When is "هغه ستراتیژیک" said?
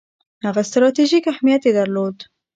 0.45-1.23